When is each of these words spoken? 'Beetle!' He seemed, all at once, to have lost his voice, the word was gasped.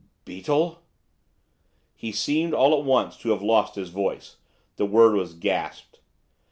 'Beetle!' 0.25 0.81
He 1.95 2.11
seemed, 2.11 2.55
all 2.55 2.75
at 2.75 2.83
once, 2.83 3.15
to 3.17 3.29
have 3.29 3.43
lost 3.43 3.75
his 3.75 3.89
voice, 3.89 4.37
the 4.77 4.85
word 4.87 5.13
was 5.13 5.35
gasped. 5.35 5.99